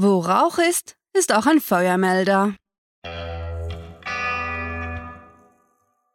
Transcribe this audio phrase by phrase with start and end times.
[0.00, 2.54] Wo Rauch ist, ist auch ein Feuermelder.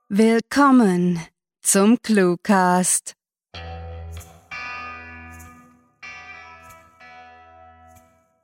[0.08, 1.20] Willkommen
[1.62, 3.12] zum Cluecast.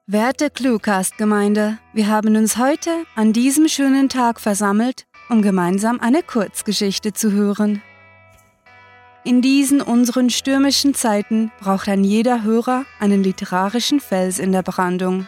[0.07, 7.13] Werte Cluecast-Gemeinde, wir haben uns heute an diesem schönen Tag versammelt, um gemeinsam eine Kurzgeschichte
[7.13, 7.81] zu hören.
[9.25, 15.27] In diesen unseren stürmischen Zeiten braucht ein jeder Hörer einen literarischen Fels in der Brandung.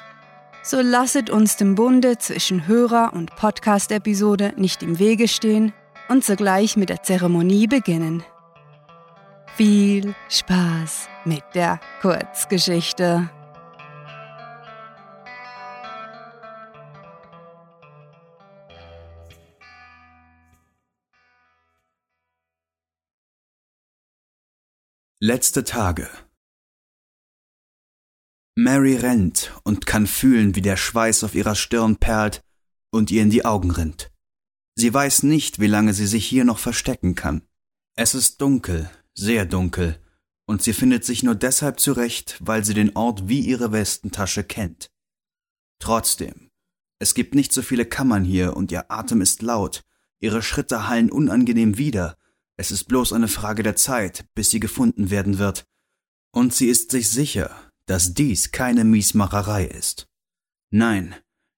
[0.63, 5.73] So lasset uns dem Bunde zwischen Hörer und Podcast-Episode nicht im Wege stehen
[6.07, 8.23] und sogleich mit der Zeremonie beginnen.
[9.55, 13.29] Viel Spaß mit der Kurzgeschichte.
[25.23, 26.09] Letzte Tage
[28.55, 32.43] Mary rennt und kann fühlen, wie der Schweiß auf ihrer Stirn perlt
[32.89, 34.11] und ihr in die Augen rinnt.
[34.73, 37.43] Sie weiß nicht, wie lange sie sich hier noch verstecken kann.
[37.95, 40.01] Es ist dunkel, sehr dunkel,
[40.47, 44.89] und sie findet sich nur deshalb zurecht, weil sie den Ort wie ihre Westentasche kennt.
[45.77, 46.49] Trotzdem,
[46.97, 49.83] es gibt nicht so viele Kammern hier und ihr Atem ist laut,
[50.19, 52.17] ihre Schritte hallen unangenehm wider,
[52.61, 55.65] es ist bloß eine Frage der Zeit, bis sie gefunden werden wird.
[56.31, 57.49] Und sie ist sich sicher,
[57.87, 60.07] dass dies keine Miesmacherei ist.
[60.69, 61.15] Nein,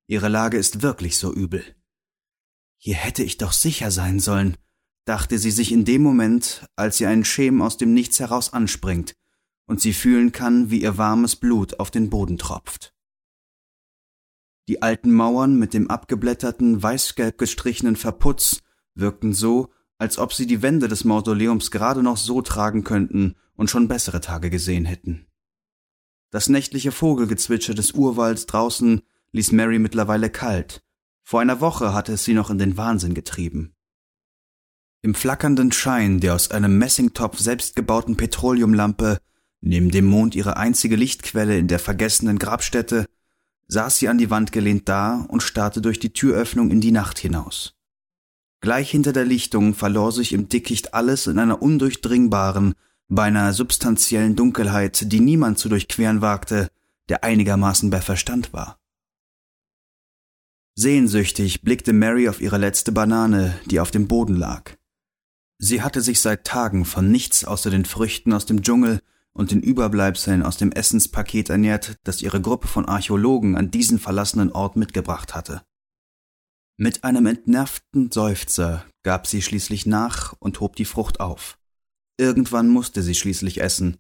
[0.07, 1.61] ihre Lage ist wirklich so übel.
[2.77, 4.55] Hier hätte ich doch sicher sein sollen,
[5.03, 9.13] dachte sie sich in dem Moment, als sie einen Schemen aus dem Nichts heraus anspringt
[9.67, 12.95] und sie fühlen kann, wie ihr warmes Blut auf den Boden tropft.
[14.69, 18.61] Die alten Mauern mit dem abgeblätterten, weißgelb gestrichenen Verputz
[18.95, 19.69] wirkten so,
[20.03, 24.19] als ob sie die Wände des Mausoleums gerade noch so tragen könnten und schon bessere
[24.19, 25.27] Tage gesehen hätten.
[26.29, 30.83] Das nächtliche Vogelgezwitscher des Urwalds draußen ließ Mary mittlerweile kalt.
[31.23, 33.75] Vor einer Woche hatte es sie noch in den Wahnsinn getrieben.
[35.01, 39.19] Im flackernden Schein der aus einem Messingtopf selbstgebauten Petroleumlampe,
[39.61, 43.05] neben dem Mond ihre einzige Lichtquelle in der vergessenen Grabstätte,
[43.69, 47.19] saß sie an die Wand gelehnt da und starrte durch die Türöffnung in die Nacht
[47.19, 47.77] hinaus.
[48.63, 52.75] Gleich hinter der Lichtung verlor sich im Dickicht alles in einer undurchdringbaren,
[53.09, 56.69] beinahe substanziellen Dunkelheit, die niemand zu durchqueren wagte,
[57.09, 58.79] der einigermaßen bei Verstand war.
[60.75, 64.71] Sehnsüchtig blickte Mary auf ihre letzte Banane, die auf dem Boden lag.
[65.57, 69.01] Sie hatte sich seit Tagen von nichts außer den Früchten aus dem Dschungel
[69.33, 74.53] und den Überbleibseln aus dem Essenspaket ernährt, das ihre Gruppe von Archäologen an diesen verlassenen
[74.53, 75.63] Ort mitgebracht hatte.
[76.83, 81.57] Mit einem entnervten Seufzer gab sie schließlich nach und hob die Frucht auf.
[82.17, 83.99] Irgendwann musste sie schließlich essen,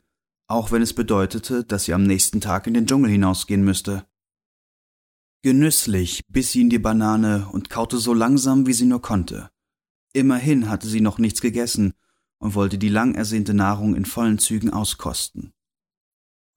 [0.49, 4.05] auch wenn es bedeutete, dass sie am nächsten Tag in den Dschungel hinausgehen müsste.
[5.43, 9.49] Genüsslich biss sie in die Banane und kaute so langsam, wie sie nur konnte.
[10.11, 11.93] Immerhin hatte sie noch nichts gegessen
[12.37, 15.53] und wollte die lang ersehnte Nahrung in vollen Zügen auskosten.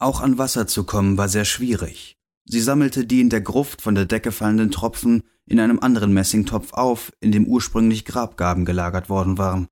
[0.00, 2.18] Auch an Wasser zu kommen war sehr schwierig.
[2.46, 6.72] Sie sammelte die in der Gruft von der Decke fallenden Tropfen in einem anderen Messingtopf
[6.72, 9.68] auf, in dem ursprünglich Grabgaben gelagert worden waren.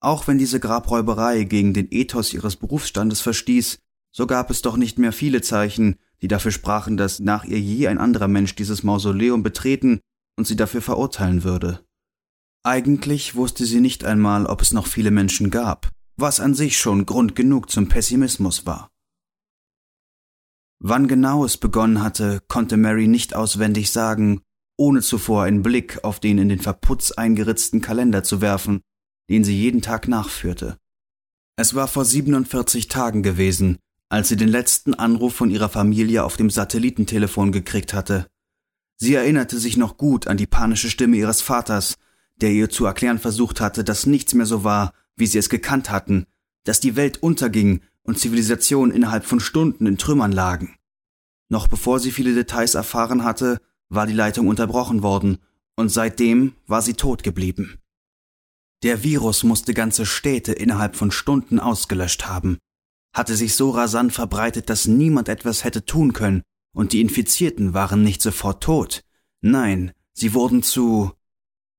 [0.00, 3.78] Auch wenn diese Grabräuberei gegen den Ethos ihres Berufsstandes verstieß,
[4.10, 7.88] so gab es doch nicht mehr viele Zeichen, die dafür sprachen, dass nach ihr je
[7.88, 10.00] ein anderer Mensch dieses Mausoleum betreten
[10.36, 11.84] und sie dafür verurteilen würde.
[12.64, 17.06] Eigentlich wusste sie nicht einmal, ob es noch viele Menschen gab, was an sich schon
[17.06, 18.90] Grund genug zum Pessimismus war.
[20.78, 24.42] Wann genau es begonnen hatte, konnte Mary nicht auswendig sagen,
[24.76, 28.80] ohne zuvor einen Blick auf den in den Verputz eingeritzten Kalender zu werfen,
[29.28, 30.78] den sie jeden Tag nachführte.
[31.56, 33.78] Es war vor 47 Tagen gewesen,
[34.08, 38.26] als sie den letzten Anruf von ihrer Familie auf dem Satellitentelefon gekriegt hatte.
[38.96, 41.96] Sie erinnerte sich noch gut an die panische Stimme ihres Vaters,
[42.36, 45.90] der ihr zu erklären versucht hatte, dass nichts mehr so war, wie sie es gekannt
[45.90, 46.26] hatten,
[46.64, 50.76] dass die Welt unterging und Zivilisation innerhalb von Stunden in Trümmern lagen.
[51.48, 53.60] Noch bevor sie viele Details erfahren hatte,
[53.92, 55.38] war die Leitung unterbrochen worden,
[55.76, 57.78] und seitdem war sie tot geblieben.
[58.82, 62.58] Der Virus musste ganze Städte innerhalb von Stunden ausgelöscht haben,
[63.14, 66.42] hatte sich so rasant verbreitet, dass niemand etwas hätte tun können,
[66.74, 69.02] und die Infizierten waren nicht sofort tot.
[69.42, 71.12] Nein, sie wurden zu.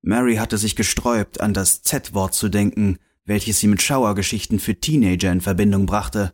[0.04, 5.31] Mary hatte sich gesträubt, an das Z-Wort zu denken, welches sie mit Schauergeschichten für Teenager
[5.31, 6.33] in Verbindung brachte.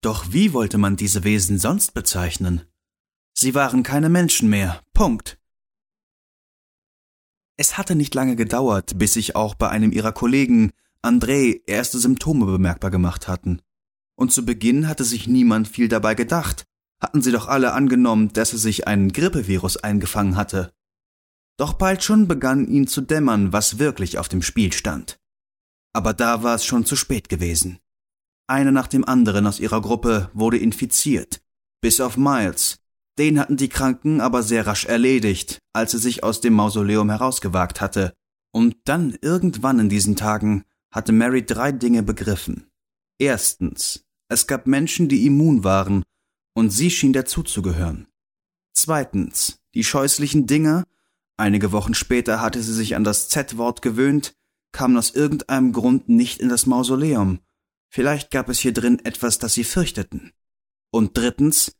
[0.00, 2.62] Doch wie wollte man diese Wesen sonst bezeichnen?
[3.40, 4.82] Sie waren keine Menschen mehr.
[4.94, 5.38] Punkt.
[7.56, 10.72] Es hatte nicht lange gedauert, bis sich auch bei einem ihrer Kollegen,
[11.04, 13.62] André, erste Symptome bemerkbar gemacht hatten.
[14.16, 16.64] Und zu Beginn hatte sich niemand viel dabei gedacht,
[17.00, 20.72] hatten sie doch alle angenommen, dass er sich einen Grippevirus eingefangen hatte.
[21.58, 25.20] Doch bald schon begann ihn zu dämmern, was wirklich auf dem Spiel stand.
[25.92, 27.78] Aber da war es schon zu spät gewesen.
[28.48, 31.40] Einer nach dem anderen aus ihrer Gruppe wurde infiziert,
[31.80, 32.80] bis auf Miles.
[33.18, 37.80] Den hatten die Kranken aber sehr rasch erledigt, als er sich aus dem Mausoleum herausgewagt
[37.80, 38.14] hatte.
[38.52, 42.70] Und dann irgendwann in diesen Tagen hatte Mary drei Dinge begriffen.
[43.18, 46.04] Erstens, es gab Menschen, die immun waren,
[46.54, 48.06] und sie schien dazuzugehören.
[48.72, 50.84] Zweitens, die scheußlichen Dinger,
[51.36, 54.34] einige Wochen später hatte sie sich an das Z-Wort gewöhnt,
[54.72, 57.40] kamen aus irgendeinem Grund nicht in das Mausoleum.
[57.90, 60.32] Vielleicht gab es hier drin etwas, das sie fürchteten.
[60.90, 61.77] Und drittens,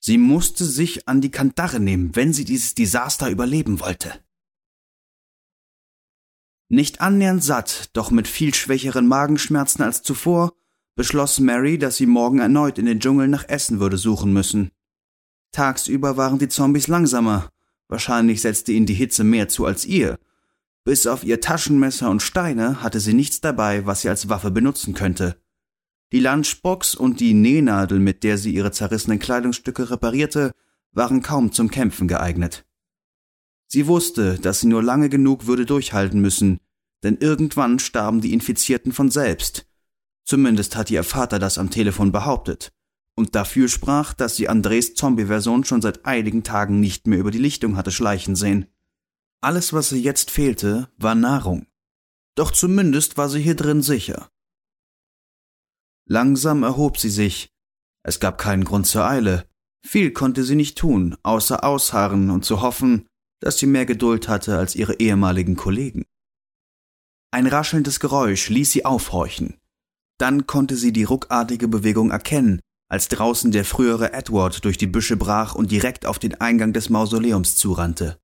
[0.00, 4.12] sie musste sich an die Kandare nehmen, wenn sie dieses Desaster überleben wollte.
[6.70, 10.52] Nicht annähernd satt, doch mit viel schwächeren Magenschmerzen als zuvor,
[10.96, 14.70] beschloss Mary, dass sie morgen erneut in den Dschungel nach Essen würde suchen müssen.
[15.52, 17.50] Tagsüber waren die Zombies langsamer,
[17.88, 20.18] wahrscheinlich setzte ihnen die Hitze mehr zu als ihr.
[20.84, 24.92] Bis auf ihr Taschenmesser und Steine hatte sie nichts dabei, was sie als Waffe benutzen
[24.92, 25.40] könnte.
[26.12, 30.52] Die Lunchbox und die Nähnadel, mit der sie ihre zerrissenen Kleidungsstücke reparierte,
[30.92, 32.64] waren kaum zum Kämpfen geeignet.
[33.66, 36.60] Sie wusste, dass sie nur lange genug würde durchhalten müssen,
[37.02, 39.66] denn irgendwann starben die Infizierten von selbst.
[40.24, 42.72] Zumindest hat ihr Vater das am Telefon behauptet
[43.18, 47.38] und dafür sprach, dass sie Andres Zombie-Version schon seit einigen Tagen nicht mehr über die
[47.38, 48.66] Lichtung hatte schleichen sehen.
[49.40, 51.66] Alles, was ihr jetzt fehlte, war Nahrung.
[52.36, 54.30] Doch zumindest war sie hier drin sicher.
[56.10, 57.50] Langsam erhob sie sich.
[58.02, 59.46] Es gab keinen Grund zur Eile.
[59.86, 63.06] Viel konnte sie nicht tun, außer ausharren und zu hoffen,
[63.40, 66.06] dass sie mehr Geduld hatte als ihre ehemaligen Kollegen.
[67.30, 69.58] Ein raschelndes Geräusch ließ sie aufhorchen.
[70.18, 75.18] Dann konnte sie die ruckartige Bewegung erkennen, als draußen der frühere Edward durch die Büsche
[75.18, 78.18] brach und direkt auf den Eingang des Mausoleums zurannte.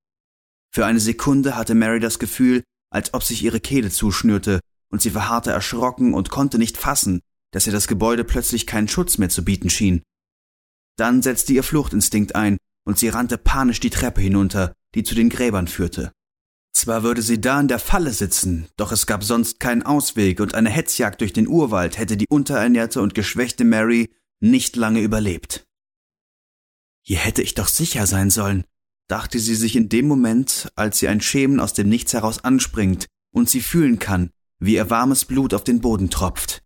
[0.73, 5.11] Für eine Sekunde hatte Mary das Gefühl, als ob sich ihre Kehle zuschnürte, und sie
[5.11, 7.21] verharrte erschrocken und konnte nicht fassen,
[7.55, 10.03] dass ihr das Gebäude plötzlich keinen Schutz mehr zu bieten schien.
[10.97, 15.29] Dann setzte ihr Fluchtinstinkt ein, und sie rannte panisch die Treppe hinunter, die zu den
[15.29, 16.11] Gräbern führte.
[16.75, 20.55] Zwar würde sie da in der Falle sitzen, doch es gab sonst keinen Ausweg und
[20.57, 24.11] eine Hetzjagd durch den Urwald hätte die unterernährte und geschwächte Mary
[24.41, 25.65] nicht lange überlebt.
[27.07, 28.65] Hier hätte ich doch sicher sein sollen,
[29.07, 33.07] dachte sie sich in dem Moment, als sie ein Schemen aus dem Nichts heraus anspringt
[33.33, 36.64] und sie fühlen kann, wie ihr warmes Blut auf den Boden tropft.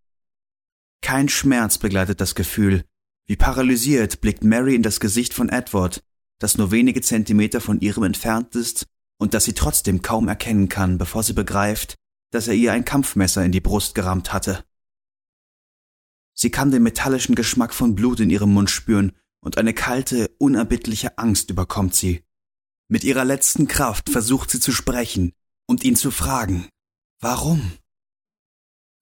[1.01, 2.85] Kein Schmerz begleitet das Gefühl.
[3.27, 6.03] Wie paralysiert blickt Mary in das Gesicht von Edward,
[6.39, 8.87] das nur wenige Zentimeter von ihrem entfernt ist
[9.19, 11.97] und das sie trotzdem kaum erkennen kann, bevor sie begreift,
[12.31, 14.65] dass er ihr ein Kampfmesser in die Brust gerammt hatte.
[16.35, 21.19] Sie kann den metallischen Geschmack von Blut in ihrem Mund spüren und eine kalte, unerbittliche
[21.19, 22.23] Angst überkommt sie.
[22.89, 25.33] Mit ihrer letzten Kraft versucht sie zu sprechen
[25.67, 26.69] und ihn zu fragen,
[27.21, 27.73] warum?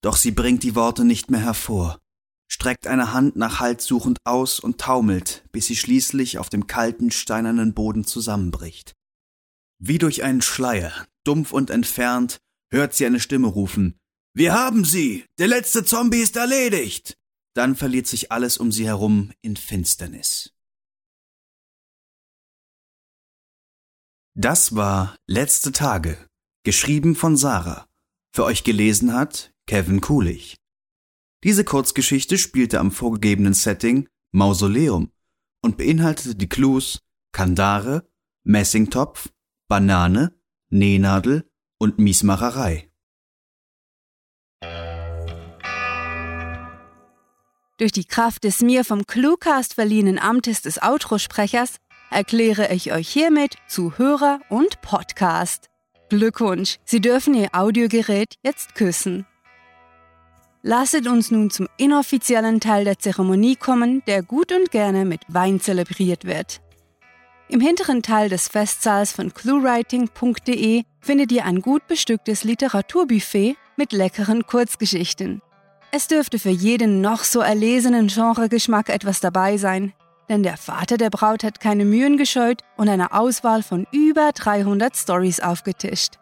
[0.01, 1.99] Doch sie bringt die Worte nicht mehr hervor,
[2.47, 7.11] streckt eine Hand nach Halt suchend aus und taumelt, bis sie schließlich auf dem kalten,
[7.11, 8.93] steinernen Boden zusammenbricht.
[9.79, 12.39] Wie durch einen Schleier, dumpf und entfernt,
[12.71, 13.99] hört sie eine Stimme rufen.
[14.33, 15.25] Wir haben sie!
[15.39, 17.17] Der letzte Zombie ist erledigt!
[17.55, 20.53] Dann verliert sich alles um sie herum in Finsternis.
[24.35, 26.17] Das war Letzte Tage,
[26.63, 27.87] geschrieben von Sarah.
[28.35, 30.55] Für euch gelesen hat Kevin Kulich.
[31.43, 35.11] Diese Kurzgeschichte spielte am vorgegebenen Setting Mausoleum
[35.61, 37.01] und beinhaltete die Clues
[37.33, 38.09] Kandare,
[38.43, 39.29] Messingtopf,
[39.67, 40.33] Banane,
[40.69, 42.89] Nähnadel und Miesmacherei.
[47.77, 51.75] Durch die Kraft des mir vom Cluecast verliehenen Amtes des Outro-Sprechers
[52.09, 55.69] erkläre ich euch hiermit zu Hörer und Podcast.
[56.09, 59.27] Glückwunsch, Sie dürfen Ihr Audiogerät jetzt küssen.
[60.63, 65.59] Lasset uns nun zum inoffiziellen Teil der Zeremonie kommen, der gut und gerne mit Wein
[65.59, 66.61] zelebriert wird.
[67.49, 74.45] Im hinteren Teil des Festsaals von cluewriting.de findet ihr ein gut bestücktes Literaturbuffet mit leckeren
[74.45, 75.41] Kurzgeschichten.
[75.91, 79.93] Es dürfte für jeden noch so erlesenen Genregeschmack etwas dabei sein,
[80.27, 84.97] denn der Vater der Braut hat keine Mühen gescheut und eine Auswahl von über 300
[84.97, 86.15] Stories aufgetischt.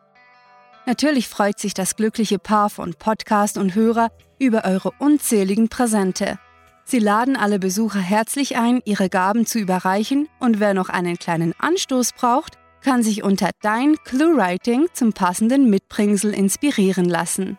[0.85, 6.37] Natürlich freut sich das glückliche Paar von Podcast und Hörer über eure unzähligen Präsente.
[6.83, 11.53] Sie laden alle Besucher herzlich ein, ihre Gaben zu überreichen und wer noch einen kleinen
[11.57, 17.57] Anstoß braucht, kann sich unter Dein ClueWriting zum passenden Mitbringsel inspirieren lassen.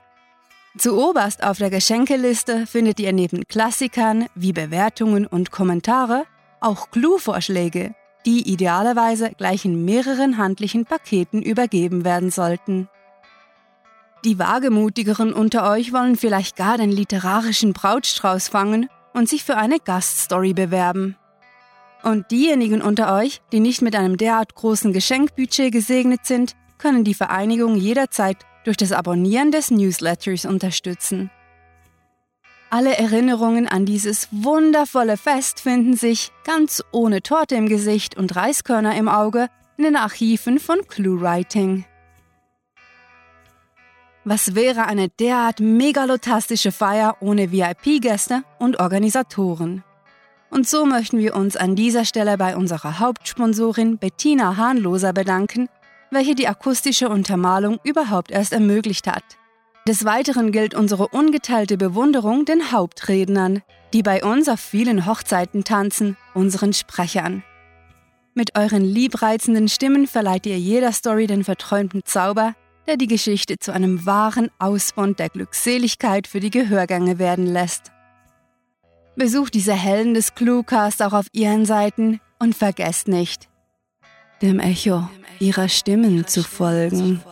[0.79, 6.25] Zu oberst auf der Geschenkeliste findet ihr neben Klassikern wie Bewertungen und Kommentare
[6.61, 12.89] auch Clue-Vorschläge, die idealerweise gleich in mehreren handlichen Paketen übergeben werden sollten.
[14.25, 19.79] Die Wagemutigeren unter euch wollen vielleicht gar den literarischen Brautstrauß fangen und sich für eine
[19.79, 21.17] Gaststory bewerben.
[22.03, 27.15] Und diejenigen unter euch, die nicht mit einem derart großen Geschenkbudget gesegnet sind, können die
[27.15, 31.31] Vereinigung jederzeit durch das Abonnieren des Newsletters unterstützen.
[32.69, 38.97] Alle Erinnerungen an dieses wundervolle Fest finden sich, ganz ohne Torte im Gesicht und Reiskörner
[38.97, 41.85] im Auge, in den Archiven von ClueWriting.
[44.29, 49.85] Was wäre eine derart megalotastische Feier ohne VIP-Gäste und Organisatoren?
[50.51, 55.69] Und so möchten wir uns an dieser Stelle bei unserer Hauptsponsorin Bettina Hahnloser bedanken,
[56.11, 59.23] welche die akustische Untermalung überhaupt erst ermöglicht hat.
[59.87, 66.17] Des Weiteren gilt unsere ungeteilte Bewunderung den Hauptrednern, die bei uns auf vielen Hochzeiten tanzen,
[66.35, 67.45] unseren Sprechern.
[68.35, 72.57] Mit euren liebreizenden Stimmen verleiht ihr jeder Story den verträumten Zauber,
[72.87, 77.93] der die Geschichte zu einem wahren Ausbund der Glückseligkeit für die Gehörgänge werden lässt.
[79.17, 83.49] Besucht diese Helden des Cluecast auch auf ihren Seiten und vergesst nicht,
[84.43, 87.23] dem Echo ihrer Stimmen zu folgen.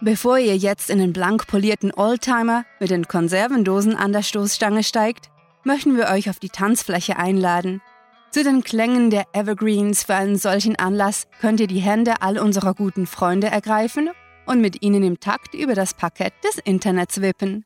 [0.00, 5.30] Bevor ihr jetzt in den blank polierten Oldtimer mit den Konservendosen an der Stoßstange steigt,
[5.64, 7.80] möchten wir euch auf die Tanzfläche einladen.
[8.36, 12.74] Zu den Klängen der Evergreens für einen solchen Anlass könnt ihr die Hände all unserer
[12.74, 14.10] guten Freunde ergreifen
[14.44, 17.64] und mit ihnen im Takt über das Parkett des Internets wippen.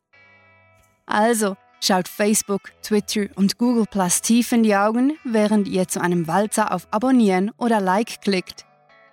[1.06, 6.28] Also, schaut Facebook, Twitter und Google Plus tief in die Augen, während ihr zu einem
[6.28, 8.64] Walzer auf Abonnieren oder Like klickt.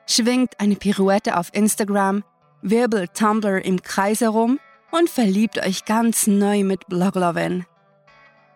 [0.05, 2.23] Schwingt eine Pirouette auf Instagram,
[2.61, 4.59] wirbelt Tumblr im Kreis herum
[4.91, 7.65] und verliebt euch ganz neu mit Bloglovin.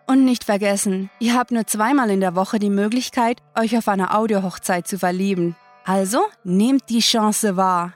[0.06, 4.16] Und nicht vergessen, ihr habt nur zweimal in der Woche die Möglichkeit, euch auf einer
[4.16, 5.56] Audiohochzeit zu verlieben.
[5.84, 7.94] Also nehmt die Chance wahr.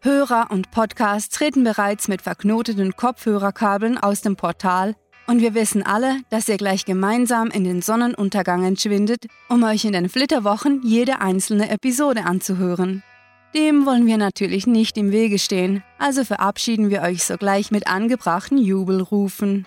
[0.00, 4.94] Hörer und Podcasts treten bereits mit verknoteten Kopfhörerkabeln aus dem Portal
[5.26, 9.92] und wir wissen alle, dass ihr gleich gemeinsam in den Sonnenuntergang entschwindet, um euch in
[9.92, 13.02] den Flitterwochen jede einzelne Episode anzuhören.
[13.54, 18.56] Dem wollen wir natürlich nicht im Wege stehen, also verabschieden wir euch sogleich mit angebrachten
[18.58, 19.66] Jubelrufen.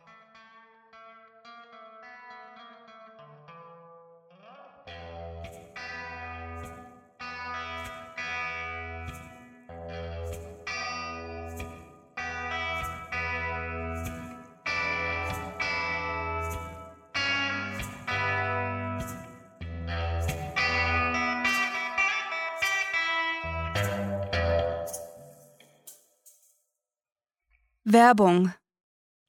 [27.93, 28.53] Werbung.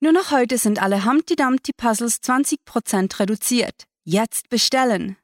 [0.01, 3.85] Nur noch heute sind alle Humpty Dumpty Puzzles 20% reduziert.
[4.05, 5.17] Jetzt bestellen.